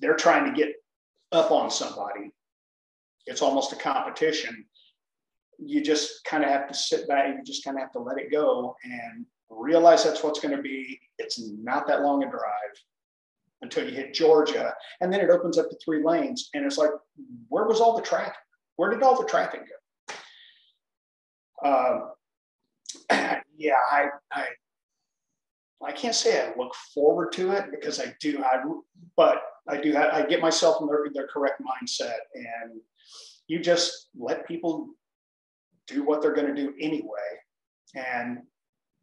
[0.00, 0.74] They're trying to get
[1.32, 2.30] up on somebody.
[3.26, 4.66] It's almost a competition.
[5.58, 7.28] You just kind of have to sit back.
[7.28, 10.62] You just kind of have to let it go and realize that's what's going to
[10.62, 11.00] be.
[11.18, 12.40] It's not that long a drive
[13.62, 16.90] until you hit Georgia, and then it opens up to three lanes, and it's like,
[17.48, 18.34] where was all the traffic?
[18.76, 19.62] Where did all the traffic
[21.62, 21.68] go?
[21.68, 22.10] Um,
[23.56, 24.46] yeah, I, I
[25.84, 28.42] I can't say I look forward to it because I do.
[28.42, 28.62] I
[29.16, 29.96] but I do.
[29.96, 32.80] I get myself in their, their correct mindset, and
[33.46, 34.88] you just let people
[35.86, 37.08] do what they're going to do anyway,
[37.94, 38.38] and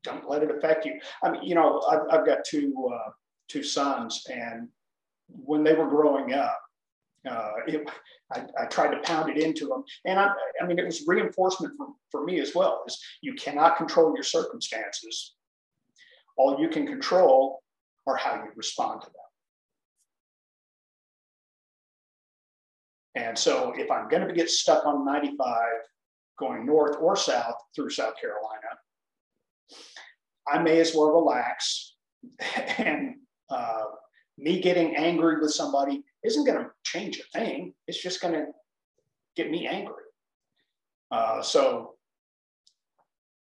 [0.04, 1.00] don't let it affect you.
[1.24, 3.12] I mean, you know, I've, I've got two uh,
[3.50, 4.67] two sons, and
[5.28, 6.60] when they were growing up,
[7.30, 7.89] uh, it,
[8.34, 11.74] I, I, tried to pound it into them, and I, I mean, it was reinforcement
[11.78, 12.84] for, for me as well.
[12.88, 15.36] Is you cannot control your circumstances
[16.38, 17.62] all you can control
[18.08, 19.15] are how you respond to them.
[23.28, 25.54] And so if I'm going to get stuck on 95
[26.42, 28.68] going north or south through South Carolina,
[30.52, 31.96] I may as well relax.
[32.78, 33.16] and
[33.50, 33.84] uh,
[34.38, 37.74] me getting angry with somebody isn't going to change a thing.
[37.88, 38.48] It's just going to
[39.36, 40.04] get me angry.
[41.12, 41.96] Uh, so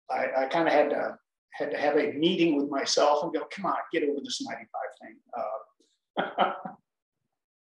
[0.10, 1.18] I, I kind of had to
[1.54, 4.82] had to have a meeting with myself and go, come on, get over this 95
[5.02, 5.18] thing.
[5.38, 6.52] Uh,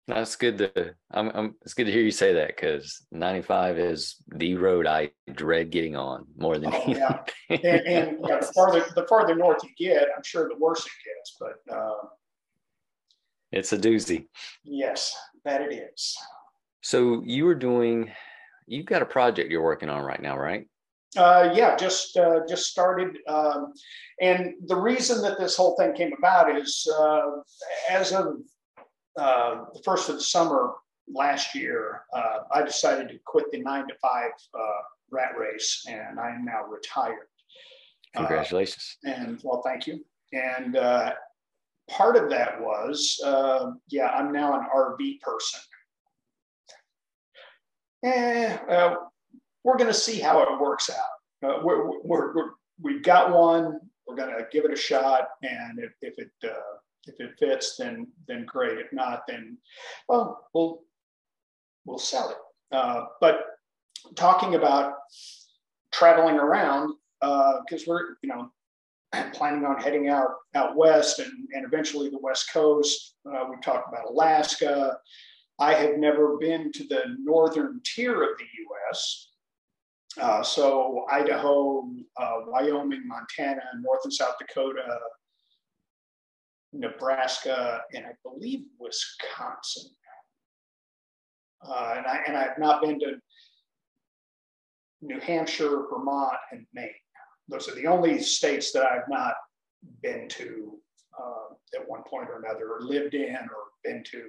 [0.07, 0.95] That's good to.
[1.11, 5.11] I'm, I'm, It's good to hear you say that because 95 is the road I
[5.33, 6.97] dread getting on more than oh, anything.
[6.97, 7.23] Yeah.
[7.49, 10.91] and, and yeah, the farther the farther north you get, I'm sure the worse it
[11.03, 11.37] gets.
[11.39, 12.07] But uh,
[13.51, 14.27] it's a doozy.
[14.63, 16.15] Yes, that it is.
[16.81, 18.11] So you were doing.
[18.67, 20.67] You've got a project you're working on right now, right?
[21.17, 23.71] Uh, yeah, just uh, just started, um,
[24.19, 27.21] and the reason that this whole thing came about is uh,
[27.89, 28.35] as of
[29.17, 30.73] uh, the first of the summer
[31.11, 36.19] last year, uh, I decided to quit the nine to five uh, rat race, and
[36.19, 37.27] I am now retired.
[38.15, 38.97] Congratulations!
[39.03, 40.03] and well, thank you.
[40.31, 40.75] And
[41.89, 43.19] part of that was,
[43.89, 45.59] yeah, I'm now an RV person.
[48.03, 48.57] Eh,
[49.65, 51.15] we're going to see how it works out.
[51.43, 52.49] Uh, we're, we're, we're,
[52.79, 53.79] we've got one.
[54.07, 57.77] We're going to give it a shot, and if, if it uh, if it fits,
[57.77, 58.77] then then great.
[58.77, 59.57] If not, then
[60.07, 60.81] well, we'll
[61.85, 62.37] we'll sell it.
[62.71, 63.45] Uh, but
[64.15, 64.95] talking about
[65.91, 68.51] traveling around, because uh, we're you know
[69.33, 73.15] planning on heading out out west and, and eventually the west coast.
[73.25, 74.97] Uh, we talked about Alaska.
[75.59, 79.29] I have never been to the northern tier of the U.S.
[80.19, 84.99] Uh, so Idaho, uh, Wyoming, Montana, North and South Dakota,
[86.79, 89.91] Nebraska, and I believe Wisconsin.
[91.65, 93.15] Uh, and, I, and I've not been to
[95.01, 96.89] New Hampshire, Vermont, and Maine.
[97.47, 99.35] Those are the only states that I've not
[100.01, 100.77] been to
[101.19, 104.23] uh, at one point or another, or lived in, or been to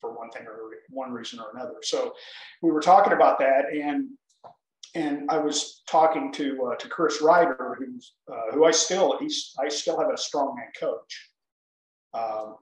[0.00, 1.76] for one thing or one reason or another.
[1.82, 2.14] So
[2.62, 4.08] we were talking about that, and
[4.94, 9.54] and I was talking to uh, to Chris Ryder, who's uh, who I still he's
[9.58, 11.31] I still have a strongman coach.
[12.14, 12.56] Um,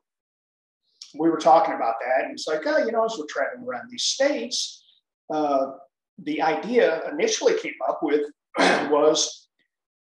[1.18, 3.90] we were talking about that, and it's like, oh, you know, as we're traveling around
[3.90, 4.84] these states,
[5.32, 5.72] uh,
[6.18, 8.22] the idea initially came up with
[8.58, 9.48] was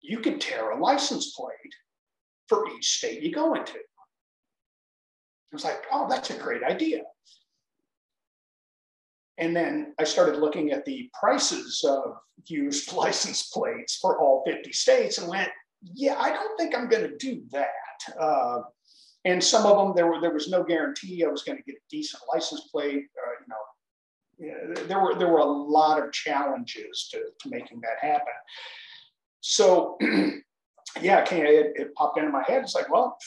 [0.01, 1.73] you could tear a license plate
[2.47, 3.73] for each state you go into.
[3.73, 7.01] I was like, oh, that's a great idea.
[9.37, 14.71] And then I started looking at the prices of used license plates for all 50
[14.73, 15.49] states and went,
[15.93, 18.19] yeah, I don't think I'm going to do that.
[18.19, 18.61] Uh,
[19.25, 21.75] and some of them, there, were, there was no guarantee I was going to get
[21.75, 23.05] a decent license plate.
[23.17, 23.31] Uh,
[24.39, 28.33] you know, there were there were a lot of challenges to, to making that happen.
[29.39, 29.97] So,
[31.01, 32.63] yeah, it, it popped into my head.
[32.63, 33.17] It's like, well,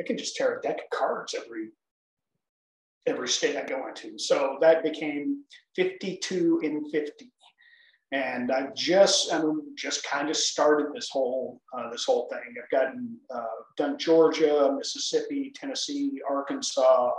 [0.00, 1.68] I can just tear a deck of cards every
[3.06, 4.18] every state I go into.
[4.18, 5.44] So that became
[5.76, 7.32] 52 in 50.
[8.10, 12.54] And I've just, I mean, just kind of started this whole, uh, this whole thing.
[12.62, 13.44] I've gotten, uh,
[13.76, 17.10] done Georgia, Mississippi, Tennessee, Arkansas.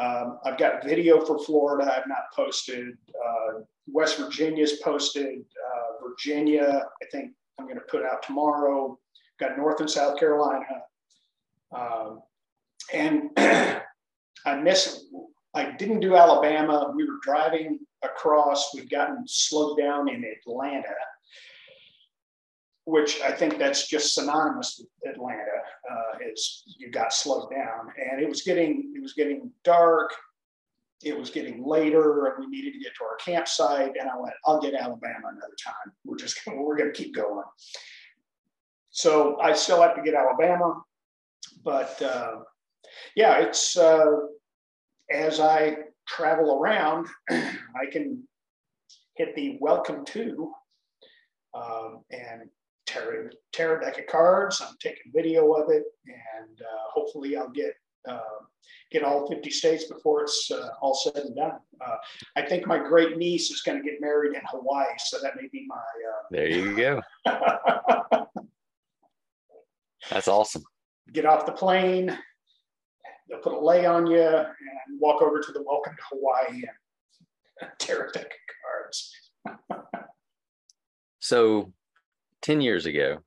[0.00, 1.92] Um, I've got video for Florida.
[1.92, 2.96] I've not posted.
[3.14, 5.40] Uh, West Virginia's posted.
[5.40, 8.98] Uh, Virginia, I think I'm going to put out tomorrow.
[9.40, 10.64] Got North and South Carolina.
[11.76, 12.22] Um,
[12.92, 15.06] and I missed,
[15.54, 16.92] I didn't do Alabama.
[16.94, 20.94] We were driving across, we'd gotten slowed down in Atlanta,
[22.84, 25.42] which I think that's just synonymous with Atlanta.
[25.90, 30.12] Uh, is you got slowed down, and it was getting it was getting dark.
[31.02, 33.96] It was getting later, and we needed to get to our campsite.
[33.98, 35.92] And I went, "I'll get Alabama another time.
[36.04, 37.44] We're just gonna, we're going to keep going."
[38.90, 40.82] So I still have to get Alabama,
[41.62, 42.36] but uh,
[43.14, 44.16] yeah, it's uh,
[45.10, 48.22] as I travel around, I can
[49.16, 50.52] hit the welcome to
[51.54, 52.48] um, and
[52.86, 54.60] tear, tear a deck of cards.
[54.60, 57.74] I'm taking video of it, and uh, hopefully I'll get
[58.08, 58.20] uh,
[58.90, 61.58] get all 50 states before it's uh, all said and done.
[61.84, 61.96] Uh,
[62.36, 65.48] I think my great niece is going to get married in Hawaii, so that may
[65.52, 65.76] be my.
[65.76, 67.02] Uh, there you go.
[70.10, 70.62] That's awesome.
[71.12, 72.16] Get off the plane,
[73.28, 74.46] they'll put a lei on you and
[75.00, 76.62] walk over to the welcome to Hawaii
[77.60, 78.30] and tear a deck of
[78.64, 79.14] cards.
[81.18, 81.72] so
[82.42, 83.18] 10 years ago,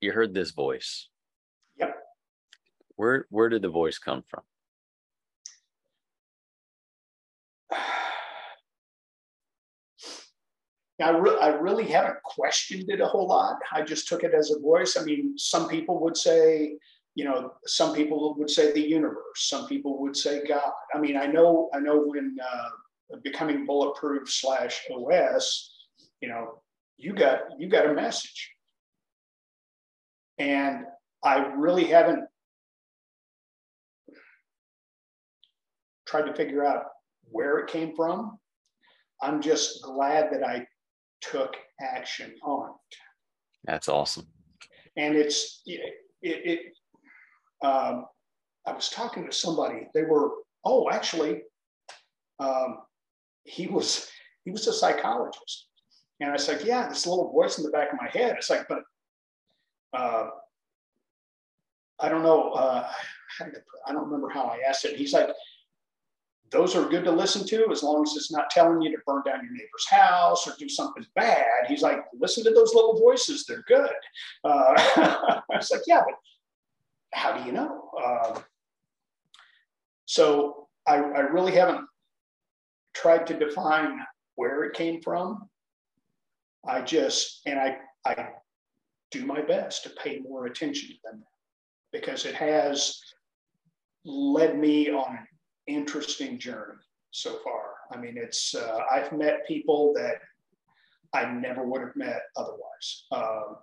[0.00, 1.08] you heard this voice.
[1.78, 1.96] Yep.
[2.96, 4.42] Where where did the voice come from?
[11.02, 13.56] I, re- I really haven't questioned it a whole lot.
[13.72, 14.98] I just took it as a voice.
[14.98, 16.76] I mean, some people would say,
[17.20, 20.72] you know, some people would say the universe, some people would say God.
[20.94, 25.70] I mean, I know, I know when uh, becoming bulletproof slash OS,
[26.22, 26.62] you know,
[26.96, 28.52] you got you got a message,
[30.38, 30.86] and
[31.22, 32.24] I really haven't
[36.06, 36.84] tried to figure out
[37.30, 38.38] where it came from.
[39.20, 40.66] I'm just glad that I
[41.20, 42.96] took action on it.
[43.64, 44.26] That's awesome.
[44.96, 45.80] And it's it,
[46.22, 46.60] it
[47.62, 48.06] um,
[48.66, 49.88] I was talking to somebody.
[49.94, 50.30] They were,
[50.64, 51.42] oh, actually,
[52.38, 52.78] um,
[53.44, 54.08] he was
[54.44, 55.66] he was a psychologist,
[56.20, 58.36] and I was like, yeah, this little voice in the back of my head.
[58.36, 58.82] It's like, but
[59.92, 60.28] uh,
[61.98, 62.50] I don't know.
[62.50, 62.88] Uh,
[63.86, 64.96] I don't remember how I asked it.
[64.96, 65.28] He's like,
[66.50, 69.22] those are good to listen to as long as it's not telling you to burn
[69.24, 71.66] down your neighbor's house or do something bad.
[71.68, 73.90] He's like, listen to those little voices; they're good.
[74.44, 76.14] Uh, I was like, yeah, but
[77.12, 77.90] how do you know?
[78.02, 78.40] Uh,
[80.06, 81.86] so I, I really haven't
[82.94, 84.00] tried to define
[84.34, 85.48] where it came from.
[86.66, 88.30] I just, and I, I
[89.10, 91.22] do my best to pay more attention to them
[91.92, 93.00] because it has
[94.04, 95.26] led me on an
[95.66, 96.78] interesting journey
[97.10, 97.74] so far.
[97.92, 100.16] I mean, it's, uh, I've met people that
[101.12, 103.04] I never would have met otherwise.
[103.10, 103.56] Um,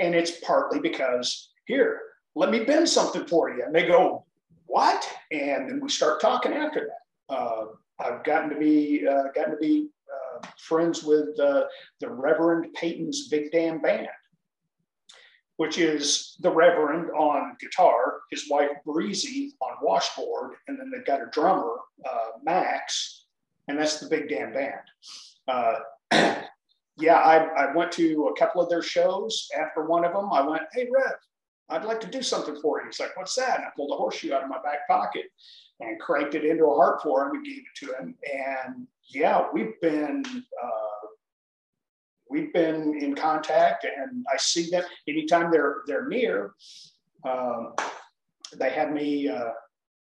[0.00, 2.00] and it's partly because here,
[2.36, 3.64] let me bend something for you.
[3.64, 4.24] And they go,
[4.66, 5.08] what?
[5.32, 7.34] And then we start talking after that.
[7.34, 7.64] Uh,
[7.98, 11.64] I've gotten to be uh, gotten to be uh, friends with uh,
[11.98, 14.08] the Reverend Peyton's Big Damn Band,
[15.56, 21.22] which is the Reverend on guitar, his wife Breezy on washboard, and then they've got
[21.22, 21.76] a drummer,
[22.08, 23.24] uh, Max,
[23.68, 24.74] and that's the Big Damn Band.
[25.48, 25.76] Uh,
[26.98, 29.48] yeah, I, I went to a couple of their shows.
[29.58, 31.14] After one of them, I went, "Hey, Rev,
[31.68, 32.86] I'd like to do something for you.
[32.86, 33.58] He's like, what's that?
[33.58, 35.24] And I pulled a horseshoe out of my back pocket
[35.80, 38.14] and cranked it into a heart for him and gave it to him.
[38.32, 41.06] And yeah, we've been uh,
[42.30, 46.54] we've been in contact, and I see them anytime they're they're near.
[47.24, 47.74] Um,
[48.56, 49.28] they have me.
[49.28, 49.50] Uh,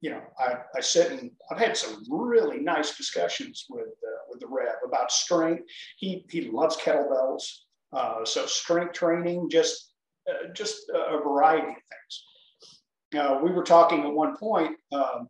[0.01, 4.39] you know, I, I sit and I've had some really nice discussions with uh, with
[4.39, 5.63] the Rev about strength.
[5.97, 7.43] He he loves kettlebells,
[7.91, 9.94] uh, so strength training just
[10.29, 13.43] uh, just a variety of things.
[13.43, 14.75] We were talking at one point.
[14.91, 15.29] Um,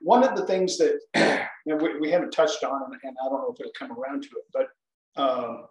[0.00, 1.00] one of the things that
[1.66, 3.92] you know, we, we, haven't touched on, and, and, I don't know if it'll come
[3.92, 5.66] around to it, but um,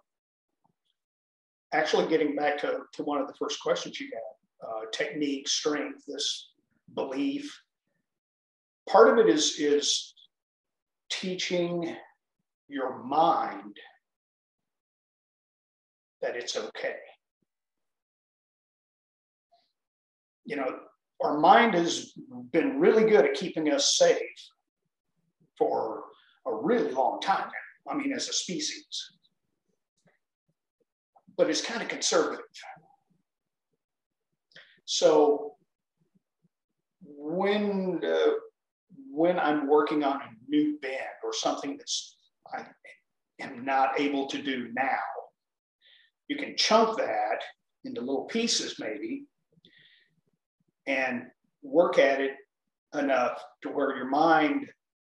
[1.72, 6.04] actually getting back to, to one of the first questions you had uh, technique, strength,
[6.06, 6.50] this
[6.94, 7.60] belief.
[8.88, 10.14] Part of it is, is
[11.10, 11.96] teaching
[12.68, 13.76] your mind
[16.22, 16.96] that it's okay.
[20.50, 20.80] You know,
[21.22, 22.12] our mind has
[22.50, 24.40] been really good at keeping us safe.
[25.56, 26.04] for
[26.46, 27.92] a really long time now.
[27.92, 29.10] I mean, as a species.
[31.36, 32.44] But it's kind of conservative.
[34.86, 35.54] So
[37.04, 38.32] when uh,
[39.12, 42.16] when I'm working on a new bend or something that's
[42.52, 42.64] I
[43.40, 45.10] am not able to do now,
[46.28, 47.40] you can chunk that
[47.84, 49.26] into little pieces maybe
[50.90, 51.22] and
[51.62, 52.32] work at it
[52.94, 54.66] enough to where your mind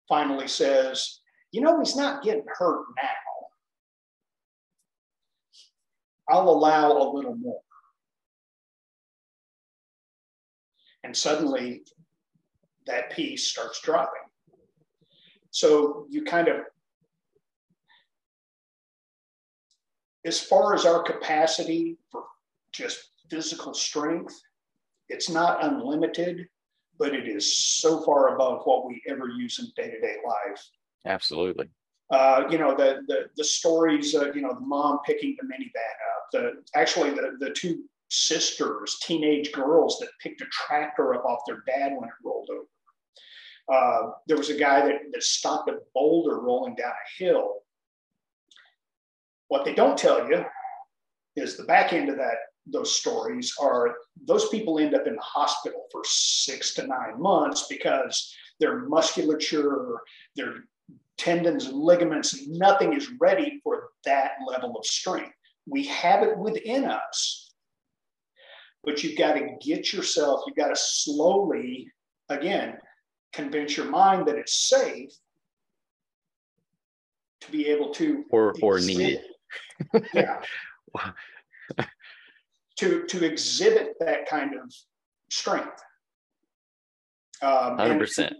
[0.08, 1.20] finally says,
[1.52, 3.08] you know, he's not getting hurt now.
[6.28, 7.60] I'll allow a little more.
[11.04, 11.84] And suddenly
[12.86, 14.22] that piece starts dropping.
[15.52, 16.56] So you kind of,
[20.26, 22.24] as far as our capacity for
[22.72, 24.34] just physical strength,
[25.08, 26.46] it's not unlimited,
[26.98, 30.62] but it is so far above what we ever use in day to day life.
[31.06, 31.68] Absolutely.
[32.10, 34.14] Uh, you know the the, the stories.
[34.14, 36.26] Uh, you know the mom picking the minivan up.
[36.32, 41.62] The actually the the two sisters, teenage girls that picked a tractor up off their
[41.66, 42.66] dad when it rolled over.
[43.70, 47.56] Uh, there was a guy that, that stopped a boulder rolling down a hill.
[49.48, 50.42] What they don't tell you
[51.36, 52.36] is the back end of that
[52.70, 53.96] those stories are
[54.26, 59.96] those people end up in the hospital for six to nine months because their musculature,
[60.36, 60.54] their
[61.16, 65.34] tendons and ligaments, nothing is ready for that level of strength.
[65.66, 67.52] We have it within us,
[68.84, 71.90] but you've got to get yourself, you've got to slowly,
[72.28, 72.78] again,
[73.32, 75.10] convince your mind that it's safe
[77.40, 79.20] to be able to or or need
[79.94, 80.04] it.
[80.14, 80.40] yeah.
[82.78, 84.72] to to exhibit that kind of
[85.30, 85.82] strength.
[87.42, 88.34] Um, Hundred percent.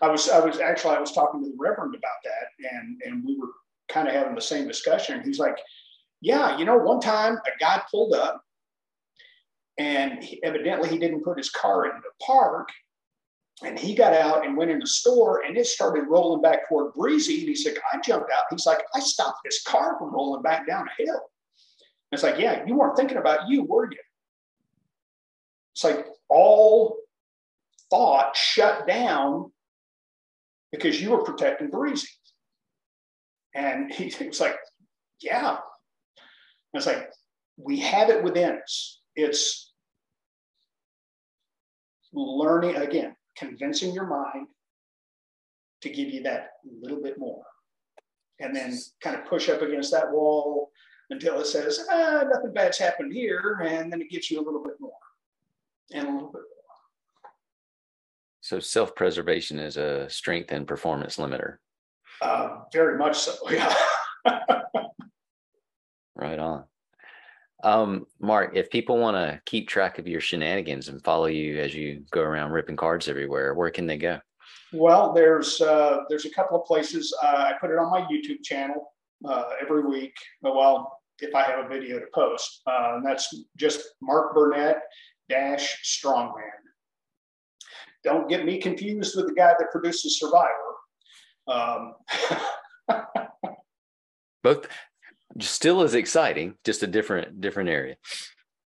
[0.00, 3.24] I was I was actually I was talking to the Reverend about that, and and
[3.24, 3.50] we were
[3.88, 5.22] kind of having the same discussion.
[5.24, 5.58] He's like,
[6.20, 8.42] "Yeah, you know, one time a guy pulled up,
[9.78, 12.68] and he, evidently he didn't put his car in the park,
[13.62, 16.92] and he got out and went in the store and it started rolling back toward
[16.92, 17.40] Breezy.
[17.40, 18.44] And he said, I jumped out.
[18.50, 21.20] He's like, I stopped this car from rolling back down a hill.
[22.16, 23.98] It's like, yeah, you weren't thinking about you, were you?
[25.74, 26.96] It's like all
[27.90, 29.52] thought shut down
[30.72, 32.08] because you were protecting Breezy.
[33.54, 34.56] And he, he was like,
[35.20, 35.50] yeah.
[35.50, 35.58] And
[36.72, 37.10] it's like,
[37.58, 39.02] we have it within us.
[39.14, 39.74] It's
[42.14, 44.46] learning again convincing your mind
[45.82, 47.42] to give you that little bit more.
[48.40, 50.70] And then kind of push up against that wall
[51.10, 53.60] until it says, ah, nothing bad's happened here.
[53.64, 54.92] And then it gives you a little bit more
[55.92, 57.30] and a little bit more.
[58.40, 61.56] So self preservation is a strength and performance limiter.
[62.22, 63.74] Uh, very much so, yeah.
[66.14, 66.64] right on.
[67.64, 71.74] Um, Mark, if people want to keep track of your shenanigans and follow you as
[71.74, 74.20] you go around ripping cards everywhere, where can they go?
[74.72, 77.16] Well, there's uh, there's a couple of places.
[77.22, 78.92] Uh, I put it on my YouTube channel
[79.24, 80.14] uh, every week.
[80.42, 84.78] Well, if I have a video to post, uh, and that's just Mark Burnett
[85.28, 86.32] dash Strongman.
[88.04, 90.50] Don't get me confused with the guy that produces Survivor.
[91.48, 91.94] Um,
[94.42, 94.68] both
[95.40, 97.96] still as exciting, just a different different area.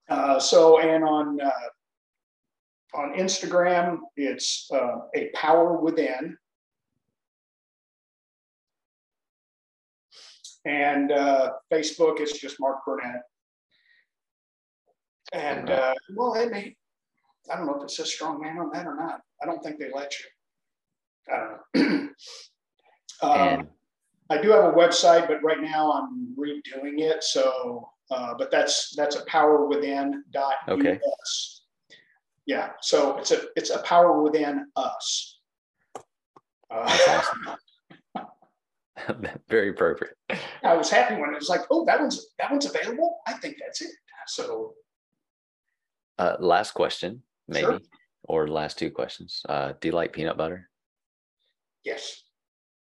[0.09, 1.51] Uh, so, and on uh,
[2.97, 6.37] on Instagram, it's uh, a power within,
[10.67, 13.21] and uh, Facebook, is just Mark Burnett.
[15.33, 16.75] And uh, well, may,
[17.51, 19.21] I don't know if it says strong man on that or not.
[19.41, 21.33] I don't think they let you.
[21.33, 21.37] I
[21.73, 22.09] don't know.
[23.21, 23.67] um,
[24.29, 27.23] I do have a website, but right now I'm redoing it.
[27.23, 30.99] So, uh, but that's that's a power within dot okay.
[32.45, 32.71] Yeah.
[32.81, 35.39] So it's a it's a power within us.
[36.69, 37.21] Uh,
[39.49, 40.15] Very appropriate.
[40.63, 43.19] I was happy when it was like, oh, that one's that one's available.
[43.27, 43.91] I think that's it.
[44.27, 44.73] So,
[46.17, 47.79] uh, last question, maybe, sure.
[48.23, 49.41] or last two questions.
[49.47, 50.69] Uh, do you like peanut butter?
[51.83, 52.23] Yes.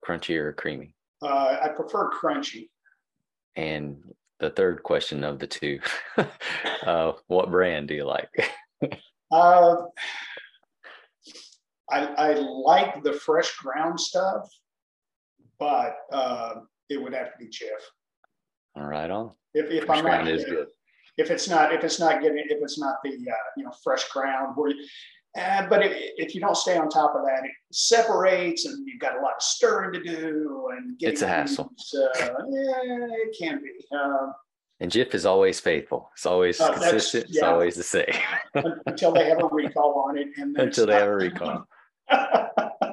[0.06, 0.96] Crunchy or creamy?
[1.22, 2.70] Uh, I prefer crunchy.
[3.56, 4.04] And
[4.40, 5.80] the third question of the two,
[6.86, 8.30] uh, what brand do you like?
[9.32, 9.76] uh,
[11.90, 14.50] I, I like the fresh ground stuff,
[15.60, 16.56] but uh,
[16.92, 17.82] it would have to be Jif.
[18.76, 19.32] All right, on.
[19.54, 20.68] If, if I'm not, is good.
[21.18, 24.08] If it's not, if it's not getting, if it's not the uh, you know fresh
[24.10, 24.74] ground where
[25.38, 29.00] Uh, but if, if, you don't stay on top of that, it separates, and you've
[29.00, 31.72] got a lot of stirring to do, and it's a hassle.
[31.96, 32.10] uh,
[32.50, 33.86] yeah, it can be.
[33.96, 34.34] Um,
[34.80, 36.10] and Jif is always faithful.
[36.16, 37.26] It's always uh, consistent.
[37.30, 37.40] Yeah.
[37.40, 38.14] It's always the same.
[38.86, 41.66] until they have a recall on it, and until they have a recall.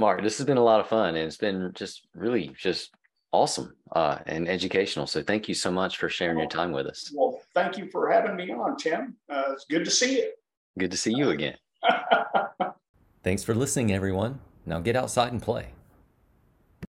[0.00, 2.90] Mark, this has been a lot of fun, and it's been just really just
[3.32, 5.06] awesome uh, and educational.
[5.06, 7.12] So thank you so much for sharing your time with us.
[7.14, 9.14] Well, thank you for having me on, Tim.
[9.28, 10.32] Uh, it's good to see you.
[10.78, 11.56] Good to see you again.
[13.22, 14.40] Thanks for listening, everyone.
[14.64, 15.74] Now get outside and play.